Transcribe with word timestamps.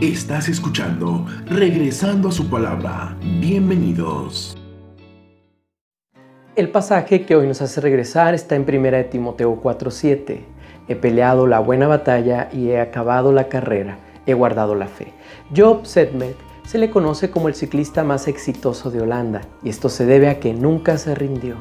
Estás 0.00 0.48
escuchando 0.48 1.26
Regresando 1.46 2.28
a 2.28 2.32
su 2.32 2.48
palabra. 2.48 3.16
Bienvenidos. 3.40 4.56
El 6.54 6.68
pasaje 6.70 7.26
que 7.26 7.34
hoy 7.34 7.48
nos 7.48 7.62
hace 7.62 7.80
regresar 7.80 8.32
está 8.32 8.54
en 8.54 8.62
1 8.62 9.06
Timoteo 9.10 9.60
4:7. 9.60 10.44
He 10.86 10.94
peleado 10.94 11.48
la 11.48 11.58
buena 11.58 11.88
batalla 11.88 12.48
y 12.52 12.68
he 12.68 12.80
acabado 12.80 13.32
la 13.32 13.48
carrera, 13.48 13.98
he 14.24 14.34
guardado 14.34 14.76
la 14.76 14.86
fe. 14.86 15.12
Job 15.56 15.84
Sedmet 15.84 16.36
se 16.64 16.78
le 16.78 16.90
conoce 16.90 17.32
como 17.32 17.48
el 17.48 17.56
ciclista 17.56 18.04
más 18.04 18.28
exitoso 18.28 18.92
de 18.92 19.00
Holanda 19.00 19.40
y 19.64 19.68
esto 19.68 19.88
se 19.88 20.06
debe 20.06 20.28
a 20.28 20.38
que 20.38 20.54
nunca 20.54 20.96
se 20.96 21.16
rindió. 21.16 21.56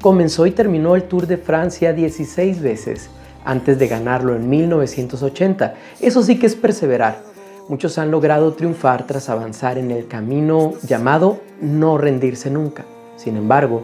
Comenzó 0.00 0.46
y 0.46 0.52
terminó 0.52 0.96
el 0.96 1.02
Tour 1.02 1.26
de 1.26 1.36
Francia 1.36 1.92
16 1.92 2.62
veces 2.62 3.10
antes 3.44 3.78
de 3.78 3.86
ganarlo 3.86 4.34
en 4.34 4.48
1980. 4.48 5.74
Eso 6.00 6.22
sí 6.22 6.38
que 6.38 6.46
es 6.46 6.56
perseverar. 6.56 7.31
Muchos 7.68 7.96
han 7.98 8.10
logrado 8.10 8.52
triunfar 8.54 9.06
tras 9.06 9.28
avanzar 9.28 9.78
en 9.78 9.92
el 9.92 10.08
camino 10.08 10.72
llamado 10.82 11.38
no 11.60 11.96
rendirse 11.96 12.50
nunca. 12.50 12.84
Sin 13.16 13.36
embargo, 13.36 13.82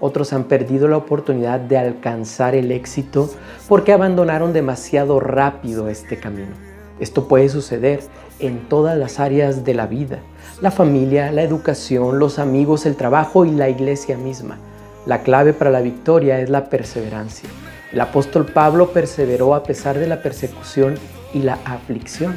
otros 0.00 0.32
han 0.32 0.44
perdido 0.44 0.88
la 0.88 0.96
oportunidad 0.96 1.60
de 1.60 1.76
alcanzar 1.76 2.54
el 2.54 2.72
éxito 2.72 3.28
porque 3.68 3.92
abandonaron 3.92 4.54
demasiado 4.54 5.20
rápido 5.20 5.88
este 5.88 6.18
camino. 6.18 6.52
Esto 7.00 7.28
puede 7.28 7.50
suceder 7.50 8.00
en 8.38 8.68
todas 8.68 8.96
las 8.96 9.20
áreas 9.20 9.62
de 9.64 9.74
la 9.74 9.86
vida, 9.86 10.20
la 10.62 10.70
familia, 10.70 11.30
la 11.30 11.42
educación, 11.42 12.18
los 12.18 12.38
amigos, 12.38 12.86
el 12.86 12.96
trabajo 12.96 13.44
y 13.44 13.50
la 13.50 13.68
iglesia 13.68 14.16
misma. 14.16 14.56
La 15.04 15.22
clave 15.22 15.52
para 15.52 15.70
la 15.70 15.80
victoria 15.80 16.40
es 16.40 16.48
la 16.48 16.70
perseverancia. 16.70 17.48
El 17.92 18.00
apóstol 18.00 18.46
Pablo 18.46 18.92
perseveró 18.92 19.54
a 19.54 19.62
pesar 19.62 19.98
de 19.98 20.06
la 20.06 20.22
persecución 20.22 20.94
y 21.34 21.40
la 21.40 21.58
aflicción. 21.64 22.36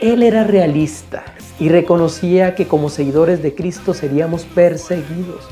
Él 0.00 0.22
era 0.22 0.44
realista 0.44 1.24
y 1.58 1.70
reconocía 1.70 2.54
que 2.54 2.68
como 2.68 2.88
seguidores 2.88 3.42
de 3.42 3.56
Cristo 3.56 3.94
seríamos 3.94 4.44
perseguidos. 4.44 5.48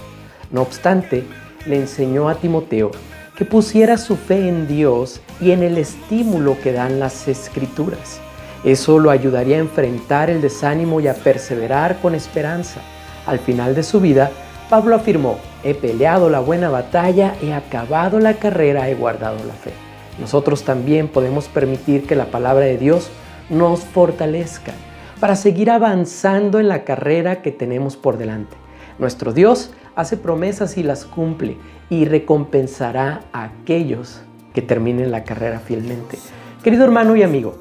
No 0.53 0.62
obstante, 0.62 1.25
le 1.66 1.77
enseñó 1.77 2.28
a 2.28 2.36
Timoteo 2.36 2.92
que 3.36 3.44
pusiera 3.44 3.98
su 3.98 4.14
fe 4.14 4.48
en 4.48 4.69
Dios 4.69 5.20
y 5.41 5.50
en 5.50 5.64
el 5.64 5.78
estímulo 5.78 6.56
que 6.62 6.72
dan 6.72 7.00
las 7.00 7.27
escrituras. 7.27 8.20
Eso 8.62 9.00
lo 9.00 9.11
ayudaría 9.11 9.56
a 9.56 9.61
enfrentar 9.61 10.30
el 10.30 10.41
desánimo 10.41 11.00
y 11.00 11.08
a 11.08 11.14
perseverar 11.14 11.98
con 12.00 12.14
esperanza. 12.14 12.81
Al 13.27 13.41
final 13.41 13.75
de 13.75 13.83
su 13.83 14.00
vida, 14.00 14.31
Pablo 14.70 14.94
afirmó, 14.94 15.38
he 15.64 15.75
peleado 15.75 16.31
la 16.31 16.38
buena 16.38 16.70
batalla, 16.70 17.34
he 17.42 17.53
acabado 17.53 18.20
la 18.20 18.34
carrera, 18.34 18.88
he 18.88 18.94
guardado 18.94 19.38
la 19.44 19.55
fe. 19.55 19.72
Nosotros 20.20 20.62
también 20.62 21.08
podemos 21.08 21.48
permitir 21.48 22.06
que 22.06 22.14
la 22.14 22.27
palabra 22.27 22.64
de 22.64 22.78
Dios 22.78 23.10
nos 23.50 23.80
fortalezca 23.80 24.72
para 25.20 25.36
seguir 25.36 25.70
avanzando 25.70 26.61
en 26.61 26.69
la 26.69 26.84
carrera 26.84 27.42
que 27.42 27.53
tenemos 27.53 27.97
por 27.97 28.19
delante. 28.19 28.56
Nuestro 28.98 29.33
Dios 29.33 29.70
hace 29.94 30.16
promesas 30.16 30.77
y 30.77 30.83
las 30.83 31.05
cumple 31.05 31.56
y 31.88 32.05
recompensará 32.05 33.22
a 33.33 33.44
aquellos 33.44 34.20
que 34.53 34.62
terminen 34.62 35.11
la 35.11 35.25
carrera 35.25 35.58
fielmente. 35.61 36.19
Querido 36.62 36.84
hermano 36.84 37.16
y 37.16 37.22
amigo, 37.22 37.56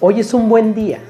hoy 0.00 0.20
es 0.20 0.34
un 0.34 0.48
buen 0.48 0.74
día 0.74 1.00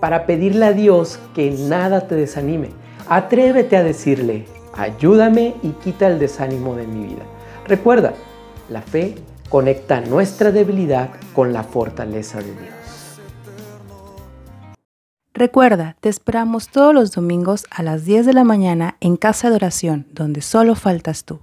para 0.00 0.26
pedirle 0.26 0.66
a 0.66 0.72
Dios 0.72 1.18
que 1.34 1.50
nada 1.50 2.06
te 2.08 2.14
desanime. 2.14 2.70
Atrévete 3.08 3.76
a 3.76 3.82
decirle, 3.82 4.46
ayúdame 4.76 5.54
y 5.62 5.70
quita 5.70 6.06
el 6.06 6.18
desánimo 6.18 6.74
de 6.74 6.86
mi 6.86 7.06
vida. 7.06 7.22
Recuerda, 7.66 8.14
la 8.68 8.82
fe 8.82 9.14
conecta 9.48 10.00
nuestra 10.00 10.50
debilidad 10.50 11.10
con 11.34 11.52
la 11.52 11.62
fortaleza 11.62 12.38
de 12.38 12.52
Dios. 12.52 12.83
Recuerda, 15.36 15.96
te 16.00 16.08
esperamos 16.08 16.68
todos 16.68 16.94
los 16.94 17.10
domingos 17.10 17.66
a 17.68 17.82
las 17.82 18.04
10 18.04 18.24
de 18.24 18.34
la 18.34 18.44
mañana 18.44 18.96
en 19.00 19.16
Casa 19.16 19.50
de 19.50 19.56
Oración, 19.56 20.06
donde 20.12 20.42
solo 20.42 20.76
faltas 20.76 21.24
tú. 21.24 21.40